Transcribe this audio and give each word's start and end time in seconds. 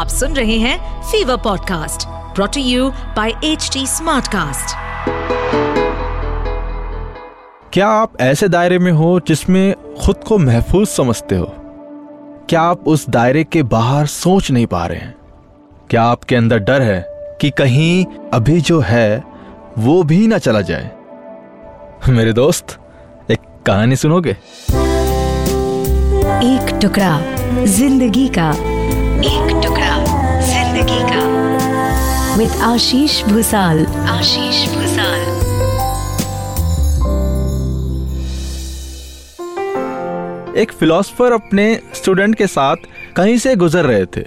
आप 0.00 0.08
सुन 0.08 0.32
रहे 0.32 0.56
हैं 0.58 1.02
fever 1.02 1.36
podcast 1.36 2.06
brought to 2.34 2.60
you 2.60 2.90
by 2.90 3.30
H 3.44 3.70
Smartcast. 3.78 4.76
क्या 7.72 7.88
आप 7.88 8.12
ऐसे 8.20 8.48
दायरे 8.48 8.78
में 8.78 8.92
हो 8.92 9.20
जिसमें 9.28 9.74
खुद 10.04 10.16
को 10.28 10.38
महफूज 10.38 10.88
समझते 10.88 11.36
हो? 11.36 11.54
क्या 12.48 12.62
आप 12.62 12.88
उस 12.88 13.10
दायरे 13.10 13.44
के 13.44 13.62
बाहर 13.62 14.06
सोच 14.06 14.50
नहीं 14.50 14.66
पा 14.66 14.86
रहे 14.86 14.98
हैं? 14.98 15.14
क्या 15.90 16.02
आपके 16.02 16.36
अंदर 16.36 16.58
डर 16.58 16.82
है 16.82 17.06
कि 17.40 17.50
कहीं 17.50 18.06
अभी 18.32 18.60
जो 18.60 18.80
है 18.80 19.24
वो 19.78 20.02
भी 20.02 20.26
ना 20.26 20.38
चला 20.38 20.60
जाए? 20.60 20.90
मेरे 22.08 22.32
दोस्त 22.32 22.78
एक 23.30 23.38
कहानी 23.66 23.96
सुनोगे? 23.96 24.36
एक 26.46 26.78
टुकड़ा 26.82 27.20
ज़िंदगी 27.64 28.28
का 28.28 28.50
एक 29.20 29.60
टुकड़ा 29.64 29.79
ज़िंदगी 30.80 31.02
का 31.10 32.36
विद 32.36 32.50
आशीष 32.64 33.22
भूसाल 33.24 33.84
आशीष 34.08 34.66
भूसाल 34.68 35.20
एक 40.58 40.72
फिलोसफर 40.72 41.32
अपने 41.32 41.66
स्टूडेंट 41.94 42.34
के 42.34 42.46
साथ 42.46 42.76
कहीं 43.16 43.36
से 43.38 43.54
गुजर 43.56 43.84
रहे 43.84 44.06
थे। 44.06 44.24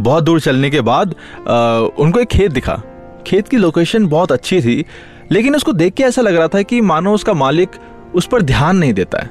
बहुत 0.00 0.24
दूर 0.24 0.40
चलने 0.40 0.70
के 0.70 0.80
बाद 0.80 1.14
आ, 1.48 1.78
उनको 1.98 2.20
एक 2.20 2.28
खेत 2.28 2.52
दिखा। 2.52 2.80
खेत 3.26 3.48
की 3.48 3.56
लोकेशन 3.56 4.06
बहुत 4.08 4.32
अच्छी 4.32 4.60
थी 4.60 4.84
लेकिन 5.32 5.56
उसको 5.56 5.72
देख 5.72 5.94
के 5.94 6.02
ऐसा 6.02 6.22
लग 6.22 6.36
रहा 6.36 6.48
था 6.48 6.62
कि 6.62 6.80
मानो 6.82 7.14
उसका 7.14 7.34
मालिक 7.34 7.70
उस 8.14 8.26
पर 8.26 8.42
ध्यान 8.42 8.76
नहीं 8.76 8.92
देता 8.94 9.22
है। 9.22 9.30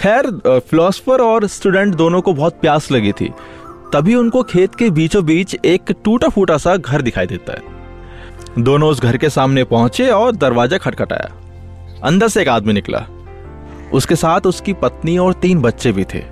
खैर 0.00 0.60
फिलोसफर 0.60 1.20
और 1.20 1.46
स्टूडेंट 1.48 1.94
दोनों 1.94 2.20
को 2.22 2.32
बहुत 2.34 2.60
प्यास 2.60 2.90
लगी 2.92 3.12
थी। 3.12 3.32
तभी 3.92 4.14
उनको 4.14 4.42
खेत 4.42 4.74
के 4.74 4.90
बीचों 4.90 5.24
बीच 5.24 5.56
एक 5.64 5.92
टूटा 6.04 6.28
फूटा 6.28 6.56
सा 6.56 6.76
घर 6.76 7.02
दिखाई 7.02 7.26
देता 7.26 7.52
है। 7.52 7.78
दोनों 8.58 8.88
उस 8.90 9.00
घर 9.02 9.16
के 9.16 9.30
सामने 9.30 9.64
पहुँचे 9.64 10.08
और 10.08 10.36
दरवाज़ा 10.36 10.78
खटखटाया। 10.78 11.32
अंदर 12.04 12.28
से 12.28 12.42
एक 12.42 12.48
आदमी 12.48 12.72
निकला। 12.72 13.06
उसके 13.92 14.16
साथ 14.16 14.40
उसकी 14.40 14.72
पत्नी 14.72 15.18
और 15.18 15.32
तीन 15.32 15.60
बच्चे 15.60 15.92
भी 15.92 16.04
थे। 16.04 16.24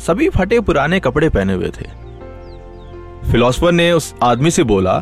सभी 0.00 0.28
फटे 0.28 0.60
पुराने 0.60 1.00
कपड़े 1.00 1.28
पहने 1.28 1.52
हुए 1.52 1.68
थे। 1.68 2.06
फिलोसफर 3.32 3.72
ने 3.72 3.92
उस 3.92 4.14
आदमी 4.22 4.50
से 4.50 4.62
बोला, 4.62 5.00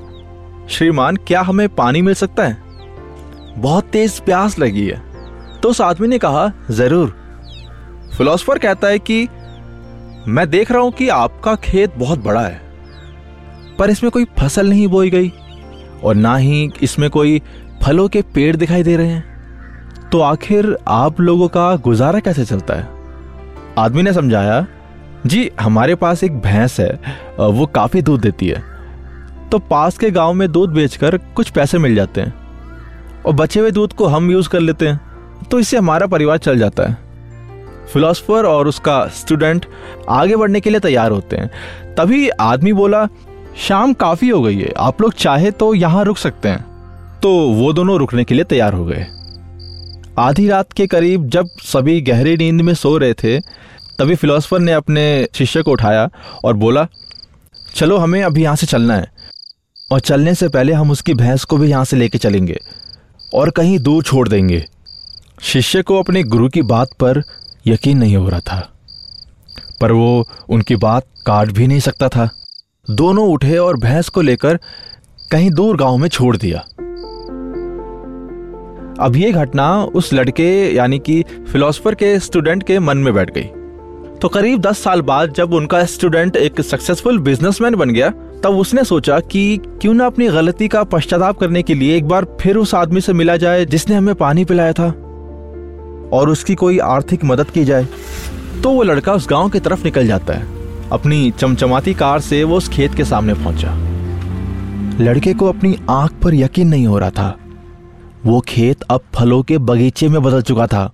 श्रीमान, 0.68 1.16
क्या 1.16 1.42
हमें 1.42 1.68
पानी 1.68 2.02
मिल 2.02 2.14
सकता 2.14 2.42
है? 2.42 2.62
बहुत 3.56 3.84
तेज 3.84 4.20
प्यास 4.20 4.58
लगी 4.58 4.86
है। 4.86 5.02
तो 5.60 5.68
उस 5.68 5.80
आदमी 5.80 6.08
ने 6.08 6.18
कहा, 6.18 6.52
ज़रूर। 6.70 7.16
फिलोसफर 8.18 8.58
कहता 8.58 8.88
है 8.88 8.98
कि 8.98 9.28
मैं 10.26 10.48
देख 10.50 10.70
रहा 10.72 10.82
हूँ 10.82 10.92
कि 10.92 11.08
आपका 11.08 11.54
खेत 11.54 11.94
बहुत 11.96 12.18
बड़ा 12.18 12.40
है, 12.40 12.60
पर 13.78 13.90
इसमें 13.90 14.10
कोई 14.12 14.24
फ़सल 14.38 14.68
नहीं 14.68 14.86
बोई 14.88 15.10
गई, 15.10 15.32
और 16.04 16.14
ना 16.14 16.36
ही 16.36 16.70
इसमें 16.82 17.08
कोई 17.10 17.40
फलों 17.82 18.08
के 18.08 18.22
पेड़ 18.34 18.54
दिखाई 18.56 18.82
दे 18.82 18.96
रहे 18.96 19.08
हैं। 19.08 20.08
तो 20.10 20.20
आखिर 20.20 20.76
आप 20.88 21.20
लोगों 21.20 21.48
का 21.48 21.74
गुजारा 21.78 22.20
कैसे 22.20 22.44
चलता 22.44 22.74
है? 22.74 22.88
आदमी 23.78 24.02
ने 24.02 24.12
समझाया, 24.12 24.66
जी, 25.26 25.50
हमारे 25.60 25.94
पास 25.94 26.24
एक 26.24 26.40
भैंस 26.40 26.80
है, 26.80 26.90
वो 27.38 27.66
काफ़ी 27.66 28.02
दूध 28.02 28.20
देती 28.20 28.48
है। 28.48 28.62
तो 29.50 29.58
पास 29.60 29.98
के 29.98 30.10
गाँव 30.10 30.32
में 30.32 30.50
दूध 30.52 30.70
बेचकर 30.70 31.16
कुछ 31.16 31.50
पैसे 31.50 31.78
मिल 31.78 31.94
जाते 31.94 32.20
हैं, 32.20 32.34
और 33.22 33.32
बचे 33.34 33.60
हुए 33.60 33.70
दूध 33.70 33.92
को 33.92 34.06
हम 34.06 34.30
यूज़ 34.30 34.48
कर 34.48 34.60
लेते 34.60 34.88
हैं 34.88 35.00
तो 35.50 35.58
इससे 35.60 35.76
हमारा 35.76 36.06
परिवार 36.06 36.38
चल 36.38 36.58
जाता 36.58 36.82
है। 36.82 36.96
फिलोसफर 37.92 38.46
और 38.46 38.68
उसका 38.68 39.06
स्टूडेंट 39.16 39.66
आगे 40.08 40.36
बढ़ने 40.36 40.60
के 40.60 40.70
लिए 40.70 40.80
तैयार 40.80 41.10
होते 41.10 41.36
हैं। 41.36 41.94
तभी 41.94 42.28
आदमी 42.28 42.72
बोला, 42.72 43.06
शाम 43.58 43.92
काफ़ी 43.92 44.28
हो 44.28 44.40
गई 44.42 44.58
है, 44.58 44.72
आप 44.76 45.00
लोग 45.02 45.12
चाहे 45.14 45.50
तो 45.50 45.74
यहाँ 45.74 46.04
रुक 46.04 46.16
सकते 46.16 46.48
हैं। 46.48 47.20
तो 47.20 47.30
वो 47.50 47.72
दोनों 47.72 47.98
रुकने 47.98 48.24
के 48.24 48.34
लिए 48.34 48.44
तैयार 48.44 48.72
हो 48.72 48.84
गए। 48.84 49.06
आधी 50.18 50.48
रात 50.48 50.72
के 50.72 50.86
करीब 50.86 51.28
जब 51.28 51.48
सभी 51.62 52.00
गहरी 52.00 52.36
नींद 52.36 52.60
में 52.60 52.74
सो 52.74 52.96
रहे 52.98 53.14
थे, 53.14 53.38
तभी 53.98 54.14
फिलोसफर 54.14 54.58
ने 54.58 54.72
अपने 54.72 55.26
शिष्य 55.34 55.62
को 55.62 55.72
उठाया 55.72 56.08
और 56.44 56.54
बोला, 56.54 56.86
चलो 57.74 57.96
हमें 57.96 58.22
अभी 58.22 58.42
यहाँ 58.42 58.56
से 58.56 58.66
चलना 58.66 58.94
है 58.94 59.12
और 59.90 60.00
चलने 60.00 60.34
से 60.34 60.48
पहले 60.48 60.72
हम 60.72 60.90
उसकी 60.90 61.14
भैंस 61.14 61.44
को 61.44 61.56
भी 61.56 61.70
यहाँ 61.70 61.84
से 61.84 61.96
लेके 61.96 62.18
चलेंगे 62.18 62.58
और 63.34 63.50
कहीं 63.50 63.78
दूर 63.78 64.02
छोड़ 64.02 64.28
देंगे। 64.28 64.64
शिष्य 65.42 65.82
को 65.82 65.98
अपने 65.98 66.22
गुरु 66.22 66.48
की 66.48 66.62
बात 66.62 66.88
पर 67.02 67.22
यकीन 67.66 67.98
नहीं 67.98 68.16
हो 68.16 68.28
रहा 68.28 68.40
था। 68.40 68.70
पर 69.80 69.92
वो 69.92 70.28
उनकी 70.48 70.76
बात 70.76 71.02
काट 71.26 71.50
भी 71.50 71.66
नहीं 71.66 71.80
सकता 71.80 72.08
था। 72.08 72.30
दोनों 72.90 73.28
उठे 73.28 73.56
और 73.56 73.76
भैंस 73.76 74.08
को 74.08 74.20
लेकर 74.20 74.58
कहीं 75.30 75.50
दूर 75.50 75.76
गाँव 75.76 75.96
में 75.96 76.08
छोड़ 76.08 76.36
दिया। 76.36 76.58
अब 79.00 79.12
ये 79.16 79.32
घटना 79.32 79.84
उस 79.84 80.12
लड़के, 80.12 80.74
यानी 80.74 80.98
कि 80.98 81.24
फिलोसफर 81.52 81.94
के 81.94 82.18
स्टूडेंट 82.18 82.62
के 82.62 82.78
मन 82.78 82.96
में 82.96 83.14
बैठ 83.14 83.34
गई। 83.38 83.44
तो 84.18 84.28
करीब 84.28 84.60
दस 84.60 84.78
साल 84.78 85.02
बाद 85.02 85.32
जब 85.32 85.52
उनका 85.52 85.84
स्टूडेंट 85.84 86.36
एक 86.36 86.60
सक्सेसफुल 86.60 87.18
बिजनेसमैन 87.18 87.74
बन 87.74 87.90
गया, 87.90 88.10
तब 88.10 88.50
उसने 88.50 88.84
सोचा 88.84 89.20
कि 89.20 89.60
क्यों 89.66 89.94
ना 89.94 90.06
अपनी 90.06 90.28
गलती 90.28 90.68
का 90.68 90.84
पश्चाताप 90.84 91.38
करने 91.38 91.62
के 91.62 91.74
लिए 91.74 91.96
एक 91.96 92.04
बार 92.04 92.26
फिर 92.40 92.56
उस 92.56 92.74
आदमी 92.74 93.00
से 93.00 93.12
मिला 93.12 93.36
जाए 93.36 93.64
जिसने 93.64 93.94
हमें 93.94 94.14
पानी 94.14 94.44
पिलाया 94.44 94.72
था। 94.72 95.03
और 96.14 96.30
उसकी 96.30 96.54
कोई 96.54 96.78
आर्थिक 96.78 97.24
मदद 97.24 97.50
की 97.50 97.64
जाए 97.64 97.86
तो 98.62 98.70
वो 98.70 98.82
लड़का 98.82 99.12
उस 99.12 99.26
गाँव 99.30 99.48
की 99.48 99.60
तरफ़ 99.60 99.84
निकल 99.84 100.06
जाता 100.06 100.34
है। 100.34 100.46
अपनी 100.92 101.30
चमचमाती 101.30 101.94
कार 101.94 102.20
से 102.20 102.42
वो 102.44 102.56
उस 102.56 102.68
खेत 102.68 102.94
के 102.94 103.04
सामने 103.04 103.34
पहुँचा। 103.34 103.74
लड़के 105.00 105.34
को 105.34 105.46
अपनी 105.46 105.76
आँख 105.90 106.12
पर 106.22 106.34
यकीन 106.34 106.68
नहीं 106.68 106.86
हो 106.86 106.98
रहा 106.98 107.10
था। 107.10 107.34
वो 108.26 108.40
खेत 108.40 108.82
अब 108.82 109.00
फलों 109.14 109.42
के 109.42 109.58
बगीचे 109.58 110.08
में 110.08 110.22
बदल 110.22 110.42
चुका 110.42 110.66
था। 110.66 110.84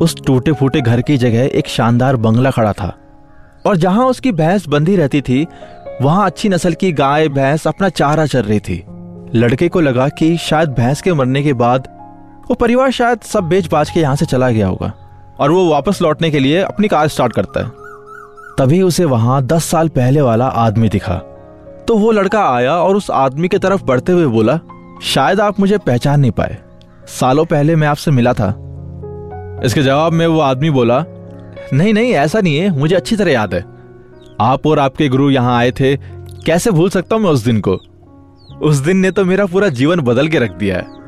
उस 0.00 0.16
टूटे 0.26 0.52
फूटे 0.52 0.80
घर 0.80 1.02
की 1.02 1.16
जगह 1.16 1.50
एक 1.54 1.68
शानदार 1.68 2.16
बंगला 2.16 2.50
खड़ा 2.50 2.72
था। 2.72 2.96
और 3.66 3.76
जहाँ 3.76 4.06
उसकी 4.06 4.32
भैंस 4.32 4.68
बंधी 4.68 4.96
रहती 4.96 5.20
थी, 5.20 5.46
वहाँ 6.02 6.26
अच्छी 6.26 6.48
नस्ल 6.48 6.74
की 6.74 6.92
गाय, 6.92 7.28
भैंस 7.28 7.66
अपना 7.66 7.88
चारा 7.88 8.26
चर 8.26 8.44
रही 8.44 8.60
थी। 8.60 8.82
लड़के 9.34 9.68
को 9.68 9.80
लगा 9.80 10.08
कि 10.08 10.36
शायद 10.36 10.68
भैंस 10.68 11.02
के 11.02 11.12
मरने 11.12 11.42
के 11.42 11.52
बाद 11.52 11.88
वो 12.48 12.54
परिवार 12.54 12.90
शायद 12.90 13.20
सब 13.20 13.44
बेच 13.44 13.70
बाज 13.70 13.90
के 13.90 14.00
यहाँ 14.00 14.16
से 14.16 14.26
चला 14.26 14.50
गया 14.50 14.66
होगा। 14.66 14.92
और 15.40 15.50
वो 15.50 15.70
वापस 15.70 16.02
लौटने 16.02 16.30
के 16.30 16.38
लिए 16.38 16.62
अपनी 16.62 16.88
कार 16.88 17.08
स्टार्ट 17.08 17.32
करता 17.32 17.60
है। 17.60 17.72
तभी 18.58 18.82
उसे 18.82 19.04
वहाँ 19.04 19.42
दस 19.42 19.64
साल 19.64 19.88
पहले 19.88 20.20
वाला 20.20 20.46
आदमी 20.46 20.88
दिखा। 20.88 21.14
तो 21.88 21.96
वो 21.96 22.12
लड़का 22.12 22.54
आया 22.54 22.76
और 22.76 22.96
उस 22.96 23.10
आदमी 23.10 23.48
की 23.48 23.58
तरफ़ 23.58 23.84
बढ़ते 23.84 24.12
हुए 24.12 24.26
बोला, 24.26 24.60
शायद 25.02 25.40
आप 25.40 25.60
मुझे 25.60 25.78
पहचान 25.78 26.20
नहीं 26.20 26.30
पाए। 26.30 26.58
सालों 27.06 27.44
पहले 27.44 27.76
मैं 27.76 27.88
आपसे 27.88 28.10
मिला 28.10 28.32
था। 28.32 28.48
इसके 29.64 29.82
जवाब 29.82 30.12
में 30.12 30.26
वो 30.26 30.40
आदमी 30.40 30.70
बोला, 30.70 31.04
नहीं 31.72 31.94
नहीं, 31.94 32.12
ऐसा 32.12 32.40
नहीं 32.40 32.56
है, 32.56 32.78
मुझे 32.78 32.94
अच्छी 32.94 33.16
तरह 33.16 33.32
याद 33.32 33.54
है। 33.54 33.64
आप 34.40 34.66
और 34.66 34.78
आपके 34.78 35.08
गुरु 35.08 35.30
यहाँ 35.30 35.58
आए 35.58 35.70
थे, 35.70 35.96
कैसे 36.46 36.70
भूल 36.70 36.90
सकता 36.90 37.16
हूँ 37.16 37.22
मैं 37.22 37.30
उस 37.30 37.44
दिन 37.44 37.60
को? 37.60 37.80
उस 38.62 38.76
दिन 38.76 38.96
ने 38.96 39.10
तो 39.10 39.24
मेरा 39.24 39.46
पूरा 39.46 39.68
जीवन 39.68 40.00
बदल 40.00 40.28
के 40.28 40.38
रख 40.38 40.50
दिया 40.50 40.76
है। 40.76 41.01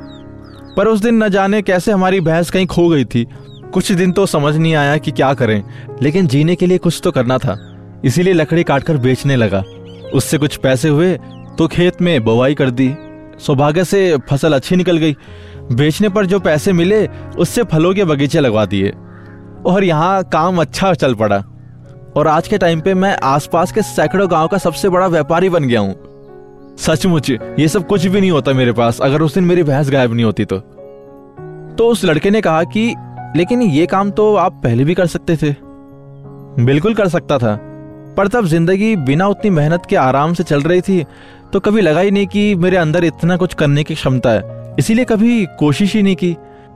पर 0.77 0.87
उस 0.87 1.01
दिन 1.01 1.23
न 1.23 1.29
जाने 1.29 1.61
कैसे 1.61 1.91
हमारी 1.91 2.19
भैंस 2.21 2.49
कहीं 2.49 2.67
खो 2.67 2.87
गई 2.89 3.05
थी। 3.05 3.27
कुछ 3.73 3.91
दिन 3.91 4.11
तो 4.11 4.25
समझ 4.25 4.55
नहीं 4.55 4.75
आया 4.75 4.97
कि 4.97 5.11
क्या 5.11 5.33
करें, 5.33 5.63
लेकिन 6.01 6.27
जीने 6.27 6.55
के 6.55 6.67
लिए 6.67 6.77
कुछ 6.77 6.99
तो 7.03 7.11
करना 7.11 7.37
था। 7.37 7.57
इसीलिए 8.05 8.33
लकड़ी 8.33 8.63
काटकर 8.63 8.97
बेचने 8.97 9.35
लगा। 9.35 9.63
उससे 10.13 10.37
कुछ 10.37 10.55
पैसे 10.55 10.89
हुए 10.89 11.17
तो 11.57 11.67
खेत 11.67 12.01
में 12.01 12.23
बुवाई 12.23 12.55
कर 12.55 12.69
दी। 12.69 12.93
सौभाग्य 13.39 13.83
से 13.85 14.17
फ़सल 14.29 14.53
अच्छी 14.53 14.75
निकल 14.75 14.97
गई। 14.97 15.15
बेचने 15.71 16.09
पर 16.09 16.25
जो 16.25 16.39
पैसे 16.39 16.73
मिले, 16.73 17.07
उससे 17.39 17.63
फलों 17.63 17.93
के 17.93 18.03
बगीचे 18.03 18.39
लगवा 18.39 18.65
दिए। 18.65 18.93
और 19.65 19.83
यहाँ 19.83 20.23
काम 20.23 20.61
अच्छा 20.61 20.93
चल 20.93 21.13
पड़ा। 21.13 21.43
और 22.17 22.27
आज 22.27 22.47
के 22.47 22.57
टाइम 22.57 22.81
पे 22.81 22.93
मैं 22.93 23.17
आसपास 23.23 23.71
के 23.71 23.81
सैकड़ों 23.81 24.31
गाँव 24.31 24.47
का 24.47 24.57
सबसे 24.57 24.89
बड़ा 24.89 25.07
व्यापारी 25.07 25.49
बन 25.49 25.63
गया 25.63 25.79
हूँ। 25.79 26.75
सचमुच, 26.77 27.29
ये 27.31 27.67
सब 27.67 27.87
कुछ 27.87 28.05
भी 28.05 28.21
नहीं 28.21 28.31
होता 28.31 28.53
मेरे 28.53 28.71
पास। 28.71 28.99
अगर 28.99 29.21
उस 29.21 29.33
दिन 29.33 29.43
मेरी 29.43 29.63
भैंस 29.63 29.89
गायब 29.89 30.13
नहीं 30.13 30.25
होती 30.25 30.45
तो। 30.45 30.57
तो 31.77 31.87
उस 31.87 32.03
लड़के 32.05 32.29
ने 32.29 32.41
कहा 32.41 32.63
कि, 32.65 32.93
लेकिन 33.35 33.61
ये 33.61 33.85
काम 33.85 34.11
तो 34.11 34.33
आप 34.35 34.59
पहले 34.63 34.83
भी 34.83 34.93
कर 34.93 35.07
सकते 35.07 35.35
थे। 35.35 35.53
बिल्कुल 36.59 36.93
कर 36.93 37.07
सकता 37.07 37.37
था, 37.37 37.55
पर 38.17 38.27
तब 38.27 38.45
ज़िंदगी 38.45 38.95
बिना 38.97 39.27
उतनी 39.27 39.49
मेहनत 39.51 39.85
के 39.85 39.95
आराम 39.97 40.33
से 40.33 40.43
चल 40.43 40.61
रही 40.61 40.81
थी 40.81 41.03
तो 41.53 41.59
कभी 41.59 41.81
लगा 41.81 41.99
ही 41.99 42.11
नहीं 42.11 42.27
कि 42.27 42.55
मेरे 42.55 42.77
अंदर 42.77 43.03
इतना 43.03 43.35
कुछ 43.37 43.53
करने 43.53 43.83
की 43.83 43.95
क्षमता 43.95 44.29
है। 44.29 44.73
इसीलिए 44.79 45.05
कभी 45.05 45.45
कोशिश 45.59 45.93
ही 45.95 46.01
नहीं 46.03 46.15
की, 46.15 46.35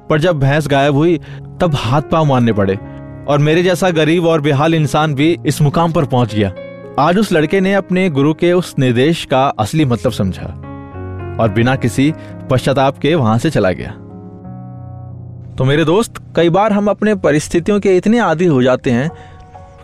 पर 0.09 0.19
जब 0.19 0.39
भैंस 0.39 0.67
गायब 0.67 0.95
हुई, 0.95 1.17
तब 1.61 1.75
हाथ 1.75 2.01
पाँव 2.01 2.25
मारने 2.25 2.53
पड़े, 2.53 2.75
और 3.27 3.39
मेरे 3.39 3.63
जैसा 3.63 3.89
गरीब 3.91 4.25
और 4.25 4.41
बेहाल 4.41 4.73
इंसान 4.73 5.13
भी 5.15 5.37
इस 5.45 5.61
मुकाम 5.61 5.91
पर 5.91 6.05
पहुँच 6.05 6.35
गया। 6.35 6.51
आज 6.99 7.17
उस 7.17 7.31
लड़के 7.31 7.61
ने 7.61 7.73
अपने 7.73 8.09
गुरु 8.09 8.33
के 8.33 8.51
उस 8.53 8.73
निर्देश 8.79 9.25
का 9.25 9.45
असली 9.59 9.85
मतलब 9.85 10.11
समझा, 10.11 10.45
और 11.39 11.51
बिना 11.55 11.75
किसी 11.77 12.11
पश्चाताप 12.51 12.97
के 12.97 13.15
वहाँ 13.15 13.37
से 13.37 13.49
चला 13.49 13.71
गया। 13.71 13.95
तो 15.59 15.65
मेरे 15.65 15.83
दोस्त, 15.85 16.13
कई 16.35 16.49
बार 16.49 16.73
हम 16.73 16.87
अपने 16.87 17.13
परिस्थितियों 17.15 17.79
के 17.79 17.95
इतने 17.97 18.19
आदि 18.19 18.45
हो 18.45 18.61
जाते 18.63 18.91
हैं 18.91 19.09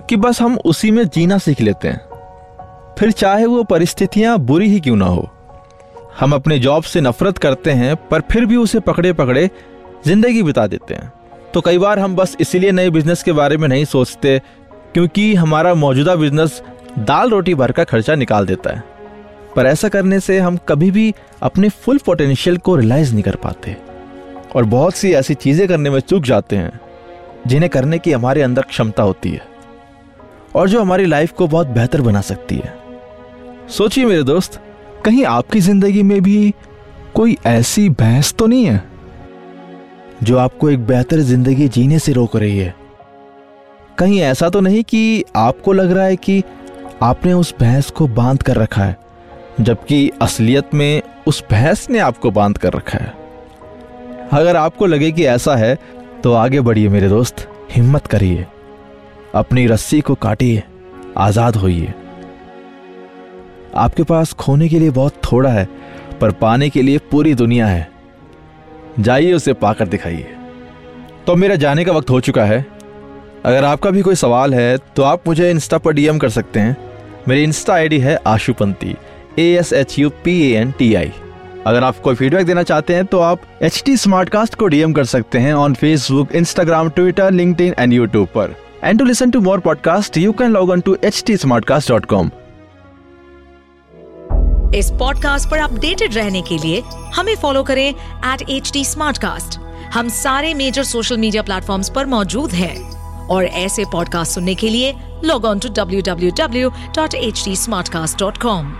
कि 0.10 0.16
बस 0.16 0.39
हम 0.42 0.57
उसी 0.66 0.92
में 0.92 1.04
जीना 1.06 1.38
सीख 1.38 1.62
लेते 1.62 1.88
हैं। 1.88 2.94
फिर 3.00 3.12
चाहे 3.12 3.45
वो 3.45 3.63
परिस्थितियाँ 3.63 4.38
बुरी 4.42 4.69
ही 4.69 4.80
क्यों 4.80 4.95
ना 4.95 5.06
हो, 5.06 5.27
हम 6.19 6.33
अपने 6.33 6.60
जॉब 6.60 6.83
से 6.83 7.01
नफरत 7.01 7.38
करते 7.38 7.72
हैं, 7.72 7.95
पर 8.07 8.22
फिर 8.22 8.45
भी 8.45 8.56
उसे 8.56 8.80
पकड़े 8.80 9.13
पकड़े 9.13 9.50
ज़िंदगी 10.06 10.44
बिता 10.44 10.68
देते 10.68 10.94
हैं। 10.94 11.12
तो 11.54 11.62
कई 11.62 11.77
बार 11.77 12.00
हम 12.00 12.16
बस 12.16 12.38
इसीलिए 12.39 12.72
नए 12.72 12.89
बिज़नेस 12.89 13.24
के 13.24 13.31
बारे 13.33 13.57
में 13.57 13.68
नहीं 13.68 13.86
सोचते, 13.86 14.39
क्योंकि 14.94 15.33
हमारा 15.36 15.74
मौजूदा 15.75 16.16
बिज़नेस 16.16 16.62
दाल 17.00 17.30
रोटी 17.30 17.56
भर 17.56 17.72
का 17.72 17.83
खर्चा 17.83 18.16
निकाल 18.16 18.45
देता 18.45 18.75
है। 18.75 18.83
पर 19.56 19.66
ऐसा 19.66 19.89
करने 19.89 20.19
से 20.19 20.39
हम 20.39 20.57
कभी 20.69 20.92
भी 20.92 21.13
अपने 21.42 21.69
फुल 21.72 21.98
पोटेंशियल 21.98 22.57
को 22.57 22.75
रियलाइज़ 22.75 23.13
नहीं 23.13 23.24
कर 23.24 23.36
पाते। 23.36 23.75
और 24.56 24.66
बहुत 24.66 24.96
सी 24.96 25.12
ऐसी 25.13 25.34
चीज़ें 25.34 25.68
करने 25.68 25.90
में 25.90 26.00
चूक 26.00 26.24
जाते 26.24 26.56
हैं, 26.56 26.80
जिन्हें 27.48 27.69
करने 27.69 28.00
की 28.00 28.12
हमारे 28.12 28.42
अंदर 28.42 28.62
क्षमता 28.62 29.04
होती 29.04 29.31
है 29.31 29.42
और 30.56 30.69
जो 30.69 30.81
हमारी 30.81 31.06
लाइफ 31.06 31.31
को 31.31 31.48
बहुत 31.48 31.68
बेहतर 31.68 32.02
बना 32.02 32.22
सकती 32.22 32.56
है। 32.56 32.74
सोचिए 33.69 34.06
मेरे 34.06 34.24
दोस्त, 34.24 34.60
कहीं 35.06 35.25
आपकी 35.25 35.60
ज़िंदगी 35.60 36.04
में 36.04 36.22
भी 36.22 36.54
कोई 37.16 37.38
ऐसी 37.46 37.90
भैंस 37.90 38.34
तो 38.34 38.48
नहीं 38.48 38.66
है, 38.66 38.84
जो 40.24 40.38
आपको 40.38 40.69
एक 40.69 40.86
बेहतर 40.86 41.19
ज़िंदगी 41.19 41.68
जीने 41.68 42.00
से 42.00 42.13
रोक 42.13 42.36
रही 42.36 42.58
है? 42.58 42.74
कहीं 43.98 44.19
ऐसा 44.22 44.50
तो 44.50 44.60
नहीं 44.62 44.84
कि 44.84 45.24
आपको 45.36 45.74
लग 45.74 45.92
रहा 45.92 46.06
है 46.06 46.16
कि 46.16 46.44
आपने 47.04 47.34
उस 47.34 47.54
भैंस 47.60 47.90
को 47.90 48.08
बाँध 48.08 48.44
कर 48.44 48.58
रखा 48.58 48.84
है, 48.84 48.98
जबकि 49.62 50.10
असलियत 50.22 50.74
में 50.74 51.01
उस 51.28 51.44
भैंस 51.51 51.90
ने 51.90 52.00
आपको 52.00 52.31
बाँध 52.31 52.58
कर 52.58 52.74
रखा 52.74 52.98
है। 52.98 53.25
अगर 54.33 54.56
आपको 54.56 54.86
लगे 54.86 55.12
कि 55.12 55.25
ऐसा 55.25 55.56
है 55.56 55.75
तो 56.24 56.33
आगे 56.33 56.62
बढ़िए 56.62 56.89
मेरे 56.89 57.10
दोस्त, 57.10 57.48
हिम्मत 57.72 58.07
करिए। 58.07 58.45
अपनी 59.36 59.66
रस्सी 59.68 60.00
को 60.01 60.16
काटिए, 60.16 60.63
आज़ाद 61.18 61.56
होइए। 61.56 61.94
आपके 63.75 64.04
पास 64.04 64.33
खोने 64.33 64.69
के 64.69 64.80
लिए 64.80 64.89
बहुत 64.92 65.22
थोड़ा 65.24 65.50
है, 65.50 65.68
पर 66.22 66.31
पाने 66.31 66.69
के 66.69 66.81
लिए 66.81 66.98
पूरी 67.12 67.33
दुनिया 67.36 67.68
है। 67.68 67.88
जाइए 69.00 69.33
उसे 69.33 69.54
पाकर 69.56 69.88
दिखाइए। 69.88 70.36
तो 71.27 71.36
मेरा 71.36 71.56
जाने 71.56 71.86
का 71.86 71.92
वक्त 71.92 72.10
हो 72.10 72.19
चुका 72.22 72.45
है। 72.45 72.66
अगर 73.45 73.63
आपका 73.63 73.89
भी 73.89 74.01
कोई 74.01 74.16
सवाल 74.16 74.54
है 74.54 74.77
तो 74.95 75.04
आप 75.04 75.27
मुझे 75.27 75.50
इंस्टा 75.51 75.77
पर 75.77 75.94
डीएम 75.94 76.18
कर 76.18 76.30
सकते 76.30 76.60
हैं। 76.60 76.77
मेरी 77.27 77.44
इंस्टा 77.44 77.74
आईडी 77.74 78.00
है 78.00 78.18
Ashupanti 78.27 78.95
A 79.39 79.45
S 79.56 79.74
H 79.74 79.98
U 80.00 80.10
P 80.24 80.42
A 80.44 80.56
N 80.57 80.72
T 80.72 80.94
I 80.95 81.12
अगर 81.65 81.83
आप 81.83 82.00
कोई 82.00 82.15
फीडबैक 82.15 82.45
देना 82.45 82.63
चाहते 82.63 82.95
हैं 82.95 83.06
तो 83.06 83.19
आप 83.19 83.41
एच 83.62 83.83
टी 83.85 83.95
को 84.56 84.67
डीएम 84.67 84.94
कर 84.94 85.03
सकते 85.03 85.39
हैं 85.39 85.53
on 85.53 85.73
Facebook 85.73 86.31
Instagram 86.35 86.89
Twitter 86.89 87.31
link 87.31 87.62
and 87.62 87.94
YouTube 87.94 88.27
पर। 88.27 88.56
And 88.83 89.00
to 89.00 89.06
listen 89.06 89.31
to 89.31 89.41
more 89.41 89.59
podcast 89.59 90.17
you 90.17 90.31
can 90.31 90.51
log 90.51 90.69
on 90.69 90.81
to 90.81 90.97
H 91.03 91.23
T 91.27 91.33
इस 94.77 94.91
पॉडकास्ट 94.91 95.50
पर 95.50 95.57
अपडेटेड 95.57 96.15
रहने 96.15 96.41
के 96.41 96.57
लिए 96.57 96.81
हमें 97.15 97.35
फॉलो 97.35 97.63
करें 97.63 97.88
एट 97.89 98.50
एच 98.50 98.71
टी 98.73 98.83
हम 99.94 100.09
सारे 100.09 100.53
मेजर 100.53 100.83
सोशल 100.83 101.17
मीडिया 101.17 101.41
प्लेटफॉर्म 101.41 101.83
पर 101.95 102.06
मौजूद 102.06 102.51
हैं। 102.51 102.75
और 103.27 103.45
ऐसे 103.45 103.85
पॉडकास्ट 103.91 104.31
सुनने 104.31 104.56
के 104.56 104.69
लिए 104.69 104.94
log 105.23 105.45
on 105.45 105.59
to 105.59 105.69
W 105.69 106.01
W 106.01 106.31
W 106.31 106.69
dot 106.69 107.13
H 107.13 107.41
T 107.45 107.56
smartcast 107.89 108.19
dot 108.19 108.38
com 108.38 108.73